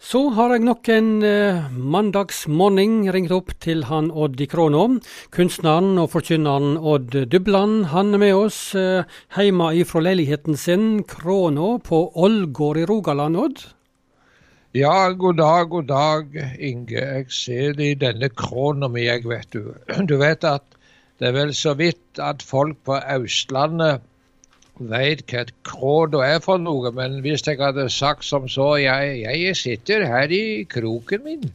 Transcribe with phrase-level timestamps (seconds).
[0.00, 4.86] Så har jeg nok en eh, mandagsmorgen ringt opp til han Odd i Kråna.
[5.36, 7.90] Kunstneren og forkynneren Odd Dubland.
[7.92, 9.04] Han er med oss eh,
[9.36, 13.60] hjemme ifra leiligheten sin, Kråna på Ålgård i Rogaland, Odd?
[14.72, 16.96] Ja, god dag, god dag, Inge.
[16.96, 19.74] Jeg ser det i denne kråna mi, jeg, vet du.
[20.08, 20.64] Du vet at
[21.20, 24.00] det er vel så vidt at folk på Østlandet
[24.80, 29.20] veit hva et kråd er for noe, men hvis jeg hadde sagt som så jeg,
[29.26, 31.50] jeg sitter her i kroken min,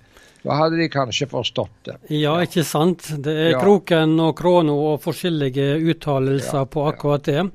[0.46, 1.96] da hadde de kanskje forstått det.
[2.14, 3.08] Ja, ikke sant.
[3.26, 3.62] Det er ja.
[3.62, 7.48] kroken og krona og forskjellige uttalelser ja, på akkurat det.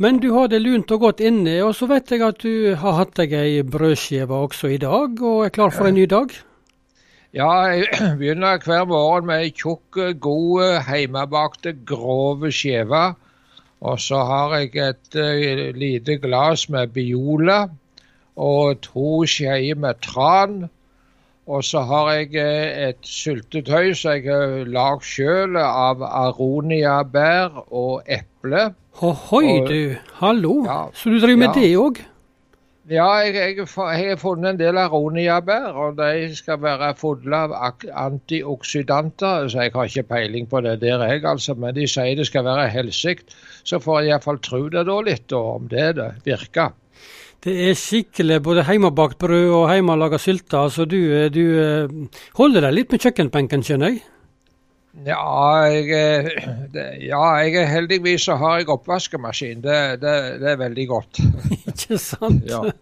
[0.00, 2.94] Men du har det lunt og godt inne, og så vet jeg at du har
[3.00, 6.32] hatt deg ei brødskive også i dag, og er klar for en ny dag?
[7.36, 7.90] Ja, jeg
[8.20, 13.10] begynner hver morgen med ei tjukk, god, hjemmebakte, grove skive
[13.80, 17.62] og så har jeg et uh, lite glass med Biola
[18.36, 20.68] og to skjeer med tran.
[21.50, 28.04] Og så har jeg uh, et syltetøy som jeg har lagd sjøl av aroniabær og
[28.04, 28.70] eple.
[29.00, 29.96] Ohoi, du.
[30.20, 30.60] Hallo.
[30.68, 31.60] Ja, så du driver med ja.
[31.60, 32.02] det òg?
[32.90, 37.52] Ja, jeg, jeg, jeg, har funnet en del aroniabær, og de skal være fulle av
[37.86, 39.46] antioksidanter.
[39.46, 41.54] Så jeg har ikke peiling på det der, jeg, altså.
[41.54, 43.30] Men de sier det skal være helsikt.
[43.62, 46.74] Så får jeg iallfall tro det da litt, da, om det, det virker.
[47.40, 50.66] Det er skikkelig både hjemmebakt brød og hjemmelaga sylte.
[50.74, 50.98] så du,
[51.30, 54.02] du eh, holder deg litt med kjøkkenbenken, skjønner jeg?
[54.90, 55.86] Ja, jeg,
[57.06, 59.62] ja, jeg heldigvis så har jeg oppvaskemaskin.
[59.62, 61.20] Det, det, det er veldig godt.
[61.70, 62.44] Ikke sant?
[62.50, 62.64] Ja.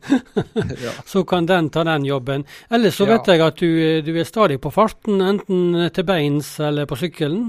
[0.78, 0.92] Ja.
[1.06, 2.44] Så kan den ta den jobben.
[2.70, 3.68] Ellers så vet jeg at du,
[4.04, 7.48] du, er stadig på farten, enten til beins eller på sykkelen?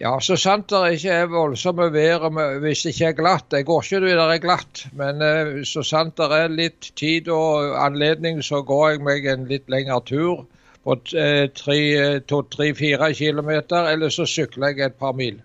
[0.00, 2.28] Ja, så sant det ikke er voldsomme vær
[2.62, 3.56] hvis det ikke er glatt.
[3.56, 7.28] Jeg går ikke når det er glatt, men eh, så sant det er litt tid
[7.34, 10.46] og anledning, så går jeg meg en litt lengre tur
[10.84, 10.96] på
[12.54, 15.40] tre-fire kilometer, eller så sykler jeg et par mil.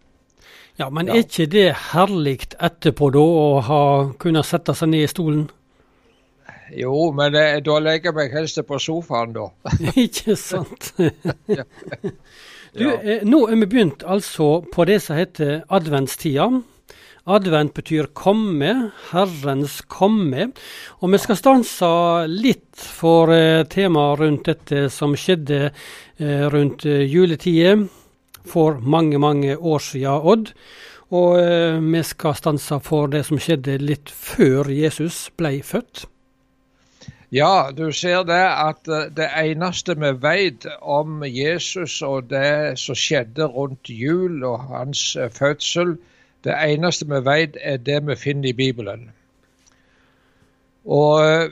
[0.77, 1.13] Ja, Men ja.
[1.13, 3.83] er ikke det herlig etterpå, da, å ha
[4.19, 5.45] kunnet sette seg ned i stolen?
[6.75, 9.49] Jo, men det, da legger jeg meg helst på sofaen, da.
[10.05, 10.93] ikke sant.
[12.79, 16.49] du, eh, nå er vi begynt altså på det som heter adventstida.
[17.25, 20.51] Advent betyr komme, Herrens komme.
[21.01, 21.89] Og vi skal stanse
[22.29, 27.87] litt for eh, temaet rundt dette som skjedde eh, rundt eh, juletider
[28.45, 30.53] for mange, mange år siden, Odd.
[31.15, 31.37] Og
[31.85, 36.07] vi skal stanse for det som skjedde litt før Jesus ble født.
[37.33, 43.47] Ja, du ser det at det eneste vi vet om Jesus og det som skjedde
[43.53, 45.95] rundt jul og hans fødsel,
[46.45, 49.09] det eneste vi vet, er det vi finner i Bibelen.
[50.85, 51.49] Og eh,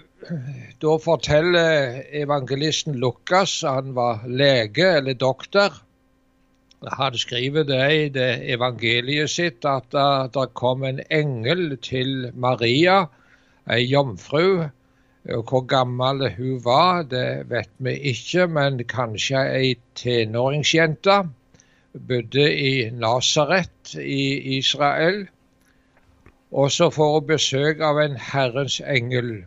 [0.82, 5.82] da forteller evangelisten Lukas, han var lege eller doktor,
[6.92, 9.94] han skriver det i det evangeliet sitt at
[10.36, 13.06] det kom en engel til Maria,
[13.72, 14.70] ei jomfru.
[15.24, 21.22] Hvor gammel hun var, det vet vi ikke, men kanskje ei tenåringsjente
[21.94, 25.28] bodde i Nasaret i Israel.
[26.52, 29.46] Og så får hun besøk av en Herrens engel.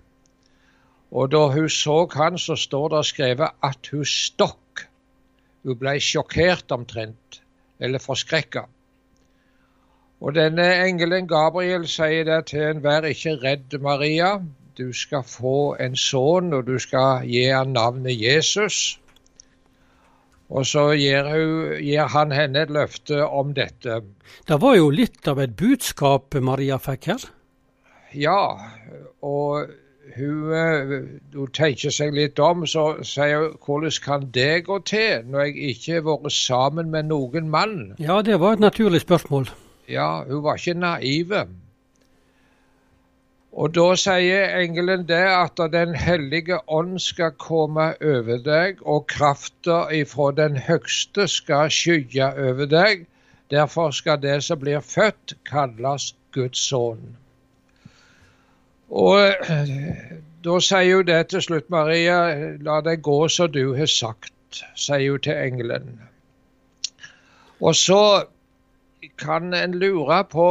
[1.11, 4.87] Og da hun så han, så står det skrevet at hun stokk.
[5.65, 7.43] Hun ble sjokkert omtrent,
[7.81, 8.67] eller forskrekka.
[10.21, 14.37] Og denne engelen Gabriel sier det til en, vær ikke redd Maria.
[14.79, 18.99] Du skal få en sønn, og du skal gi ham navnet Jesus.
[20.47, 21.27] Og så gir,
[21.83, 23.99] gir, han henne et løfte om dette.
[24.47, 27.27] Det var jo litt av et budskap Maria fikk her?
[28.15, 28.55] Ja,
[29.27, 29.67] og
[30.17, 30.95] hun, eh,
[31.35, 35.75] hun tenker seg litt om, så sier hun hvordan kan det gå til når jeg
[35.75, 37.79] ikke har vært sammen med noen mann?
[37.99, 39.51] Ja, det var et naturlig spørsmål.
[39.91, 41.47] Ja, hun var ikke naive.
[43.57, 49.87] Og da sier engelen det at Den hellige ånd skal komme over deg, og krafta
[49.97, 53.07] ifra den høgste skal skygge over deg.
[53.51, 57.17] Derfor skal det som blir født, kalles Guds sønn.
[58.91, 59.33] Og
[60.45, 62.21] da sier hun det til slutt, Maria,
[62.61, 66.01] la det gå som du har sagt, sier hun til engelen.
[67.61, 68.27] Og så
[69.19, 70.49] kan en lure på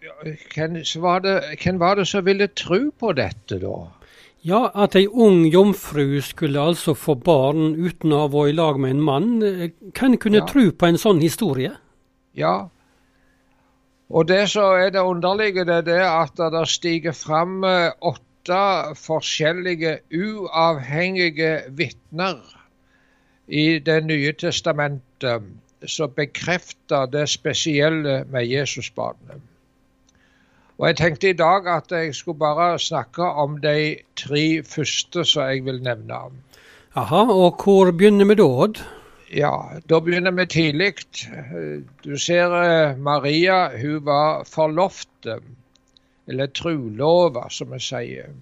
[0.00, 1.26] hvem var,
[1.78, 3.76] var det som ville tro på dette, da?
[4.40, 8.78] Ja, at ei ung jomfru skulle altså få barn uten å ha vært i lag
[8.80, 9.32] med en mann.
[9.92, 10.46] Hvem kunne ja.
[10.48, 11.74] tro på en sånn historie?
[12.32, 12.70] Ja,
[14.10, 18.62] og det som er det underlige, det er det at det stiger fram eh, åtte
[18.98, 22.40] forskjellige uavhengige vitner
[23.46, 25.46] i Det nye testamentet
[25.86, 29.49] som bekrefter det spesielle med Jesusbarnet.
[30.80, 35.50] Og Jeg tenkte i dag at jeg skulle bare snakke om de tre første som
[35.50, 36.20] jeg vil nevne.
[36.96, 38.80] Aha, og hvor begynner vi da, Odd?
[39.28, 39.52] Ja,
[39.90, 40.94] da begynner vi tidlig.
[42.04, 45.36] Du ser eh, Maria, hun var forlovte,
[46.26, 48.32] eller trulova, som vi sier.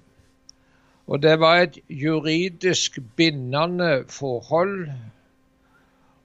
[1.08, 4.92] Og det var et juridisk bindende forhold.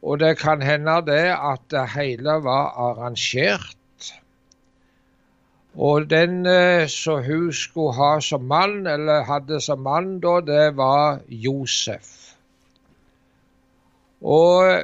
[0.04, 3.80] Og det kan hende det at det hele var arrangert.
[5.74, 10.78] Og den eh, som hun skulle ha som mann, eller hadde som mann da, det
[10.78, 12.36] var Josef.
[14.22, 14.84] Og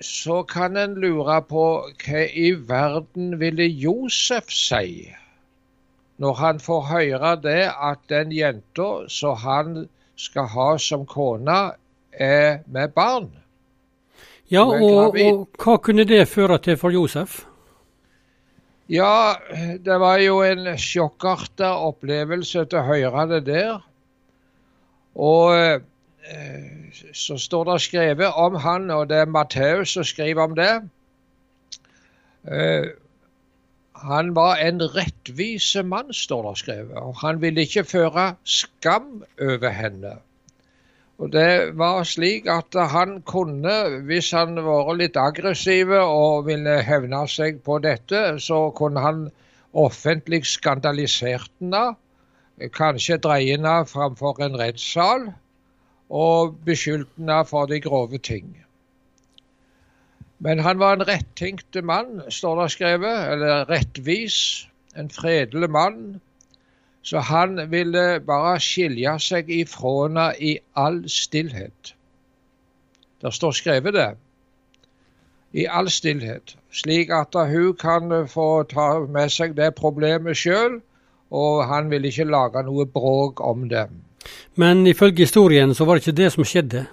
[0.00, 1.66] så kan en lure på
[2.04, 5.14] hva i verden ville Josef si?
[6.16, 11.70] når han får høre det at den jenta som han skal ha som kone,
[12.12, 13.30] er med barn.
[14.50, 17.42] Ja, og, og, hva kunne det føre til for Josef?
[18.92, 19.36] Ja,
[19.80, 22.84] det var jo en sjokkarta opplevelse til å
[23.30, 23.78] det der.
[25.14, 25.80] Og eh,
[27.16, 30.74] så står det skrevet om han, og det er Matteus som skriver om det.
[32.44, 32.92] Eh,
[34.04, 39.72] han var en rettvise mann, står det skrevet, og han ville ikke føre skam over
[39.72, 40.18] henne.
[41.18, 43.74] Og Det var slik at han kunne,
[44.08, 49.28] hvis han var litt aggressiv og ville hevne seg på dette, så kunne han
[49.74, 51.94] offentlig skandalisert henne,
[52.74, 55.30] kanskje dreie henne framfor en rettssal,
[56.10, 58.50] og beskyldt henne for de grove ting.
[60.44, 64.68] Men han var en rettenkt mann, står det skrevet, eller rettvis.
[64.94, 66.20] En fredelig mann.
[67.04, 71.94] Så han ville bare skilje seg ifra henne i all stillhet.
[73.20, 74.10] Det står skrevet det.
[75.52, 76.56] I all stillhet.
[76.72, 80.80] Slik at hun kan få ta med seg det problemet sjøl,
[81.30, 83.86] og han ville ikke lage noe bråk om det.
[84.56, 86.86] Men ifølge historien så var det ikke det som skjedde?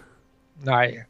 [0.67, 1.07] Nei.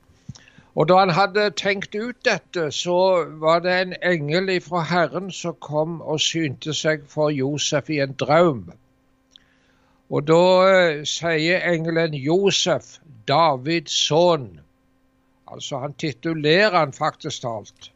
[0.75, 5.57] Og da han hadde tenkt ut dette, så var det en engel fra Herren som
[5.59, 8.69] kom og synte seg for Josef i en drøm.
[10.12, 12.98] Og da uh, sier engelen Josef,
[13.28, 14.60] Davids sønn.
[15.48, 17.92] Altså han titulerer han faktisk talt.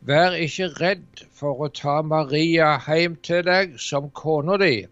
[0.00, 4.86] Vær ikke redd for å ta Maria hjem til deg som kona di,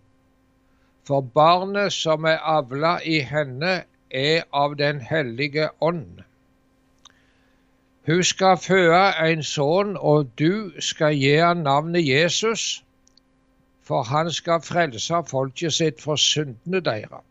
[1.08, 6.24] for barnet som er avla i henne, er av Den hellige ånd.
[8.08, 12.82] Hun skal føde en sønn, og du skal gi ham navnet Jesus,
[13.88, 17.24] for han skal frelse folket sitt for syndene deres.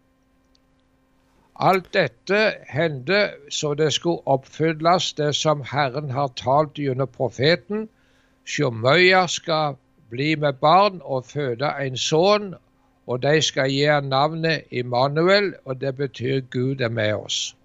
[1.59, 2.39] Alt dette
[2.69, 3.19] hendte
[3.49, 7.87] så det skulle oppfylles, det som Herren har talt gjennom profeten.
[8.45, 9.77] Sjomøya skal
[10.09, 12.53] bli med barn og føde en sønn,
[13.07, 17.55] og de skal gi ham navnet Immanuel, og det betyr Gud er med oss.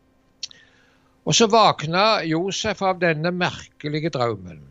[1.25, 4.63] Og så våkna Josef av denne merkelige drømmen.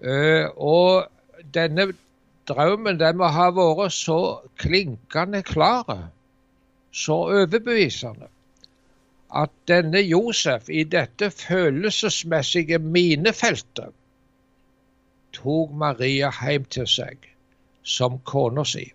[0.00, 1.06] Uh, og
[1.54, 1.90] denne
[2.48, 4.20] drømmen den må ha vært så
[4.58, 6.10] klinkende klar,
[6.92, 8.28] så overbevisende,
[9.30, 13.94] at denne Josef i dette følelsesmessige minefeltet
[15.32, 17.28] tok Maria hjem til seg
[17.86, 18.88] som kona si.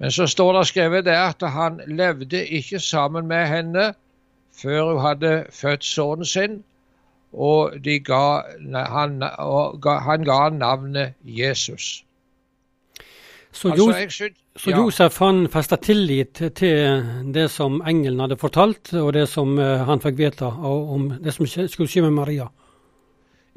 [0.00, 3.90] Men så står det skrevet det at han levde ikke sammen med henne
[4.56, 6.62] før hun hadde født sønnen sin,
[7.32, 8.22] og, ga,
[8.90, 12.04] han, og ga, han ga navnet Jesus.
[13.52, 18.92] Så, altså, Jos synes, så Josef han festa tillit til det som engelen hadde fortalt,
[18.94, 22.46] og det som uh, han fikk vite om det som skulle skje med Maria?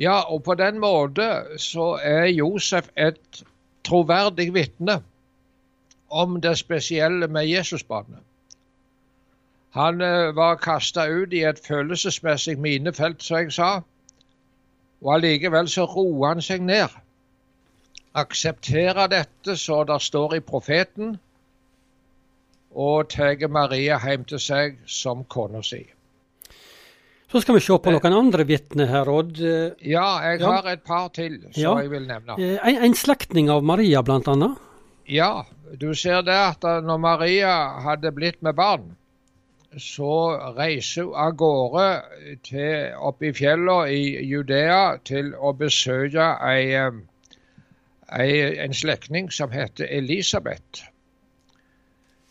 [0.01, 1.27] Ja, og på den måte
[1.61, 3.43] så er Josef et
[3.85, 5.01] troverdig vitne
[6.09, 8.21] om det spesielle med Jesusbarnet.
[9.73, 13.71] Han eh, var kasta ut i et følelsesmessig minefelt, som jeg sa.
[15.01, 16.93] Og allikevel så roer han seg ned.
[18.13, 21.17] Aksepterer dette så det står i profeten,
[22.73, 25.81] og tar Maria hjem til seg som kona si.
[27.33, 29.39] Så skal vi se på noen andre vitner her, Odd.
[29.81, 31.71] Ja, jeg har et par til som ja.
[31.81, 32.37] jeg vil nevne.
[32.37, 34.59] Eh, en, en slektning av Maria, annet?
[35.09, 35.47] Ja,
[35.81, 38.91] du ser det at når Maria hadde blitt med barn,
[39.77, 40.13] så
[40.57, 41.87] reiser hun av gårde
[42.45, 46.73] til, opp i fjellene i Judea til å besøke ei,
[48.19, 48.33] ei,
[48.65, 50.85] en slektning som heter Elisabeth.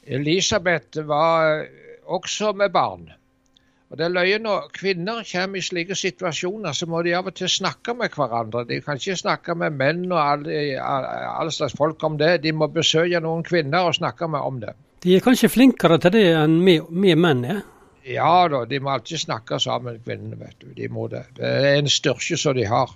[0.07, 1.67] Elisabeth var
[2.07, 3.11] også med barn.
[3.93, 7.35] Og det er løye Når kvinner kommer i slike situasjoner, så må de av og
[7.37, 8.65] til snakke med hverandre.
[8.65, 12.39] De kan ikke snakke med menn og alle, alle slags folk om det.
[12.43, 14.73] De må besøke noen kvinner og snakke med om det.
[15.03, 17.63] De er kanskje flinkere til det enn vi menn er?
[18.07, 20.39] Ja da, de må alltid snakke sammen, kvinnene.
[20.39, 20.69] vet du.
[20.77, 21.25] De må det.
[21.39, 22.93] Det er en styrke som de har.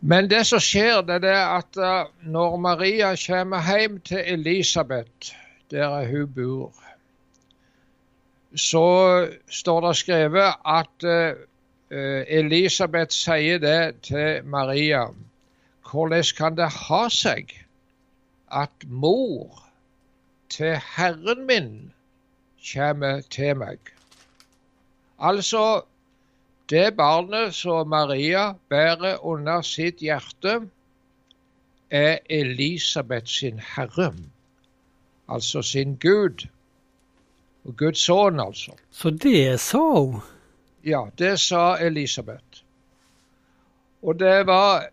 [0.00, 5.34] Men det som skjer, det er at uh, når Maria kommer hjem til Elisabeth,
[5.70, 6.72] der hun bor,
[8.54, 8.86] så
[9.50, 11.34] står det skrevet at uh,
[11.90, 15.08] Elisabeth sier det til Maria.
[15.90, 17.54] Hvordan kan det ha seg
[18.50, 19.63] at mor
[20.54, 21.68] til Herren min
[22.72, 23.78] kommer til meg?
[25.18, 25.82] Altså,
[26.70, 30.60] det barnet som Maria bærer under sitt hjerte,
[31.90, 34.12] er Elisabeth sin herre,
[35.28, 36.46] altså sin Gud.
[37.64, 38.74] Og Guds sønn, altså.
[38.90, 40.20] Så det sa hun?
[40.84, 42.64] Ja, det sa Elisabeth.
[44.02, 44.90] Og det var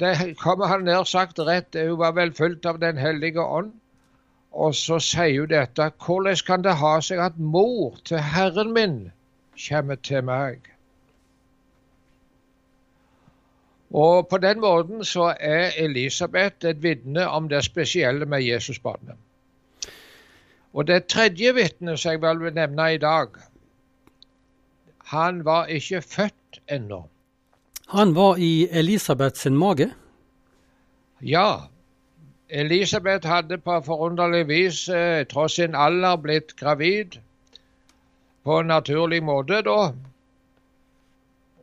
[0.00, 1.76] Det kommer han nær sagt rett.
[1.76, 3.72] Hun var vel fulgt av Den hellige ånd.
[4.54, 5.90] Og så sier hun dette.
[6.06, 8.98] Hvordan kan det ha seg at mor til Herren min
[9.68, 10.58] kommer til meg.
[13.94, 19.16] Og På den måten så er Elisabeth et vitne om det spesielle med Jesusbarnet.
[20.74, 23.28] Og det tredje vitnet som jeg vel vil nevne i dag,
[25.14, 27.04] han var ikke født ennå.
[27.88, 29.92] Han var i Elisabeth sin mage?
[31.22, 31.68] Ja.
[32.54, 37.16] Elisabeth hadde på forunderlig vis, eh, tross sin alder, blitt gravid
[38.44, 39.88] på en naturlig måte, da.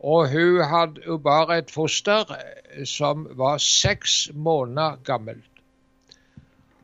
[0.01, 5.47] Og hun hadde jo bare et foster eh, som var seks måneder gammelt.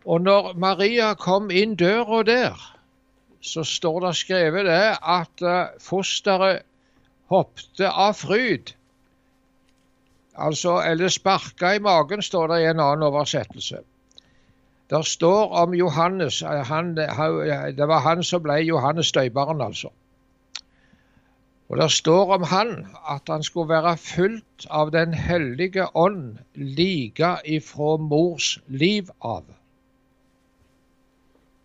[0.06, 2.64] Og når Maria kom inn døra der,
[3.42, 6.64] så står det skrevet det at eh, fosteret
[7.28, 8.72] hoppte av fryd.
[10.38, 13.84] Altså, eller sparka i magen, står det i en annen oversettelse.
[14.90, 19.92] Det står om Johannes eh, han, Det var han som ble Johannes døyperen, altså.
[21.68, 27.36] Og det står om han at han skulle være fulgt av Den hellige ånd like
[27.46, 29.44] ifra mors liv av.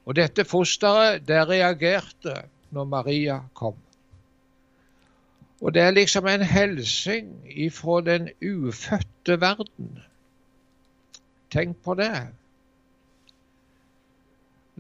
[0.05, 2.35] Og dette fosteret, det reagerte
[2.71, 3.77] når Maria kom.
[5.63, 9.99] Og det er liksom en hilsing ifra den ufødte verden.
[11.51, 12.27] Tenk på det.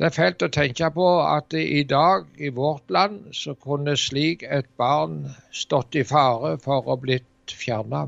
[0.03, 4.41] Det er fælt å tenke på at i dag i vårt land så kunne slik
[4.43, 8.01] et barn stått i fare for å blitt fjerna.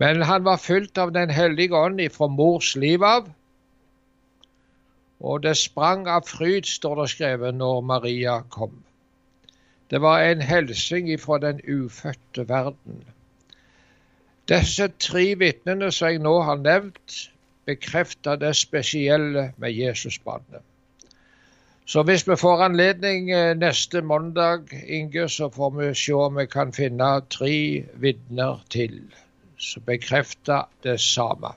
[0.00, 3.28] Men han var fylt av Den hellige ånd ifra mors liv av.
[5.20, 8.72] Og det sprang av fryd, står det skrevet, når Maria kom.
[9.92, 13.02] Det var en hilsing ifra den ufødte verden.
[14.48, 17.28] Disse tre vitnene som jeg nå har nevnt,
[17.68, 20.64] bekrefte det spesielle med Jesusbarnet.
[21.88, 26.44] Så hvis vi får anledning eh, neste mandag, Inge, så får vi se om vi
[26.46, 27.54] kan finne tre
[27.96, 29.00] vitner til
[29.58, 31.54] som bekrefter det samme.